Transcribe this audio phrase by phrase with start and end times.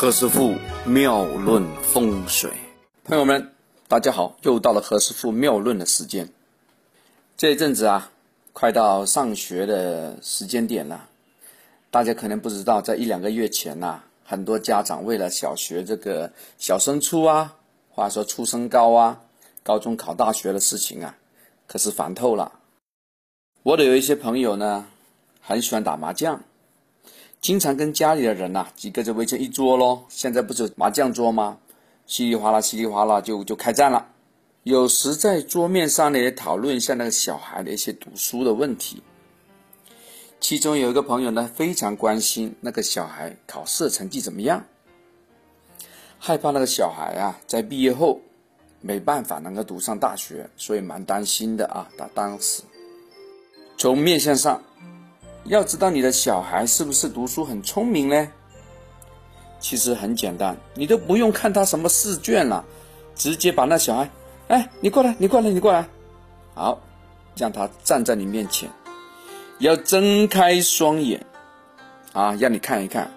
[0.00, 0.54] 何师傅
[0.86, 2.50] 妙论风水，
[3.04, 3.52] 朋友们，
[3.86, 6.26] 大家好，又到了何师傅妙论的时间。
[7.36, 8.10] 这一阵子啊，
[8.54, 11.06] 快到上学的时间点了，
[11.90, 17.56] 大家可能不知道，在一两个月前呐，很多家长为了小学这个小升初啊，
[17.90, 19.20] 或者说初升高啊，
[19.62, 21.14] 高中考大学的事情啊，
[21.66, 22.52] 可是烦透了。
[23.62, 24.86] 我的有一些朋友呢，
[25.42, 26.42] 很喜欢打麻将。
[27.40, 30.02] 经常跟家里的人呐几个就围成一桌喽。
[30.08, 31.56] 现在不是麻将桌吗？
[32.06, 34.06] 稀里哗啦，稀里哗啦就就开战了。
[34.64, 39.02] 有时在桌面上呢也讨论一下那个小孩的一些读书的问题。
[40.38, 44.62] 其中有一个朋友呢非常关心那个小孩考试成绩怎么样，
[46.18, 48.20] 害怕那个小孩啊在毕业后
[48.82, 51.88] 没办法能够读上大学，所以蛮担心的啊。
[51.96, 52.62] 他当时
[53.78, 54.62] 从面相上。
[55.44, 58.28] 要知道你的小孩是不是读书很聪明呢？
[59.58, 62.64] 其实很简单，你都不用看他什么试卷了，
[63.14, 64.10] 直接把那小孩，
[64.48, 65.86] 哎，你过来，你过来，你过来，
[66.54, 66.80] 好，
[67.36, 68.70] 让他站在你面前，
[69.58, 71.26] 要睁开双眼，
[72.14, 73.10] 啊，让你看一看，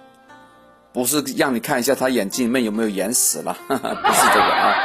[0.91, 4.75] 不是让你看一下他眼睛里面有没有眼屎了， 不是这个啊。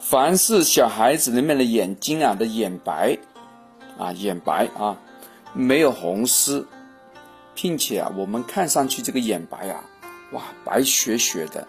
[0.00, 3.16] 凡是小孩子里面的眼睛啊的眼白，
[3.96, 4.96] 啊眼白啊。
[5.54, 6.66] 没有红丝，
[7.54, 9.84] 并且啊，我们看上去这个眼白啊，
[10.32, 11.66] 哇，白雪雪的，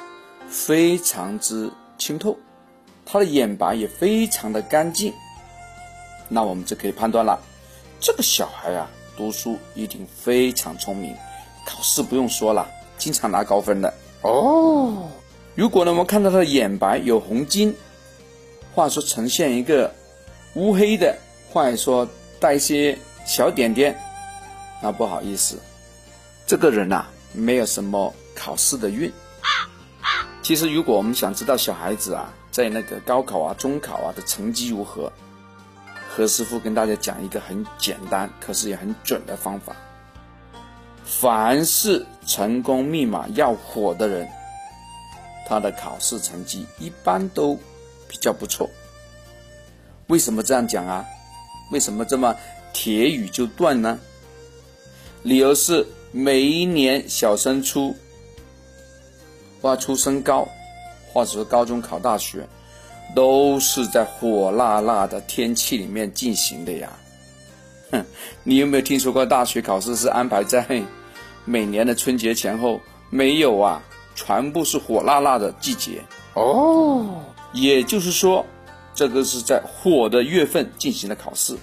[0.47, 2.37] 非常之清透，
[3.05, 5.13] 他的眼白也非常的干净，
[6.29, 7.37] 那我们就可以判断了，
[7.99, 11.13] 这个小孩啊，读书一定非常聪明，
[11.67, 12.65] 考试不用说了，
[12.97, 15.09] 经常拿高分的哦。
[15.55, 17.75] 如果呢，我们看到他的眼白有红筋，
[18.73, 19.93] 或者说呈现一个
[20.55, 21.13] 乌黑的，
[21.51, 22.07] 或者说
[22.39, 22.97] 带一些。
[23.25, 23.97] 小点点，
[24.81, 25.57] 那不好意思，
[26.45, 29.11] 这个人呐，没有什么考试的运。
[30.41, 35.11] 其实，如果我们想知道小孩子啊，在那个高考啊、中考啊的成绩如何，
[36.09, 39.73] 何师傅跟大家讲一个很简单，可是也很准的方法。
[41.05, 44.27] 凡是成功密码要火的人，
[45.47, 47.57] 他的考试成绩一般都
[48.09, 48.69] 比较不错。
[50.07, 51.05] 为什么这样讲啊？
[51.71, 52.35] 为什么这么？
[52.73, 53.99] 铁雨就断呢？
[55.21, 57.95] 理由是每一年小升初，
[59.61, 60.45] 或初升高，
[61.13, 62.45] 或者说高中考大学，
[63.15, 66.91] 都是在火辣辣的天气里面进行的呀。
[67.91, 68.03] 哼，
[68.43, 70.67] 你有没有听说过大学考试是安排在
[71.45, 72.81] 每年的春节前后？
[73.09, 73.81] 没有啊，
[74.15, 76.01] 全部是火辣辣的季节。
[76.33, 77.21] 哦，
[77.53, 78.43] 也就是说，
[78.95, 81.55] 这个是在火的月份进行的考试。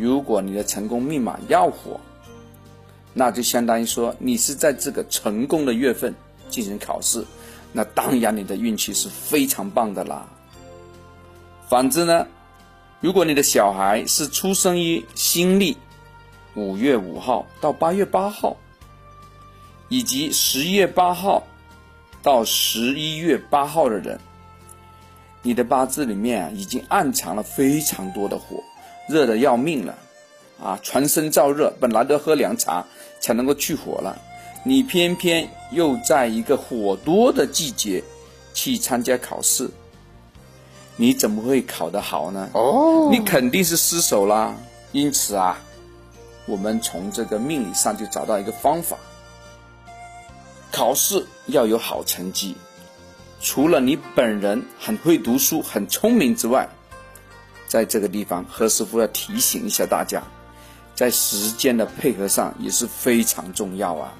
[0.00, 2.00] 如果你的成功密码要火，
[3.12, 6.14] 那就相当于说你是在这个成功的月份
[6.48, 7.24] 进行考试，
[7.72, 10.28] 那当然你的运气是非常棒的啦。
[11.68, 12.26] 反之呢，
[13.00, 15.76] 如果你的小孩是出生于新历
[16.54, 18.56] 五月五号到八月八号，
[19.88, 21.44] 以及十月八号
[22.22, 24.20] 到十一月八号的人，
[25.42, 28.62] 你的八字里面啊已经暗藏了非常多的火。
[29.10, 29.98] 热的要命了，
[30.62, 32.86] 啊，全身燥热，本来都喝凉茶
[33.20, 34.16] 才能够去火了，
[34.64, 38.02] 你偏偏又在一个火多的季节
[38.54, 39.68] 去参加考试，
[40.96, 42.48] 你怎么会考得好呢？
[42.54, 44.54] 哦，你肯定是失手啦。
[44.92, 45.58] 因此啊，
[46.46, 48.96] 我们从这个命理上就找到一个方法，
[50.72, 52.56] 考试要有好成绩，
[53.40, 56.68] 除了你本人很会读书、很聪明之外。
[57.70, 60.20] 在这个地方，何师傅要提醒一下大家，
[60.92, 64.12] 在时间的配合上也是非常重要啊。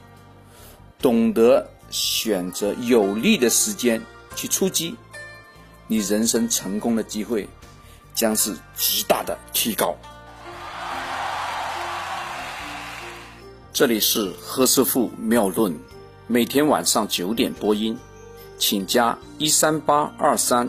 [1.00, 4.00] 懂得选择有利的时间
[4.36, 4.94] 去出击，
[5.88, 7.48] 你人生成功的机会
[8.14, 9.96] 将是极大的提高。
[13.72, 15.76] 这里是何师傅妙论，
[16.28, 17.98] 每天晚上九点播音，
[18.58, 20.68] 请加一三八二三。